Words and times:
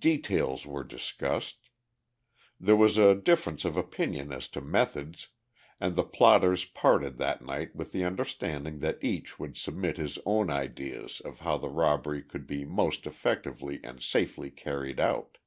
Details 0.00 0.66
were 0.66 0.82
discussed. 0.82 1.68
There 2.58 2.74
was 2.74 2.98
a 2.98 3.14
difference 3.14 3.64
of 3.64 3.76
opinion 3.76 4.32
as 4.32 4.48
to 4.48 4.60
methods, 4.60 5.28
and 5.78 5.94
the 5.94 6.02
plotters 6.02 6.64
parted 6.64 7.18
that 7.18 7.40
night 7.40 7.76
with 7.76 7.92
the 7.92 8.02
understanding 8.04 8.80
that 8.80 8.98
each 9.00 9.38
would 9.38 9.56
submit 9.56 9.96
his 9.96 10.18
own 10.26 10.50
ideas 10.50 11.20
of 11.24 11.38
how 11.42 11.56
the 11.56 11.68
robbery 11.70 12.22
could 12.24 12.48
be 12.48 12.64
most 12.64 13.06
effectively 13.06 13.78
and 13.84 14.02
safely 14.02 14.50
carried 14.50 14.98
out. 14.98 15.38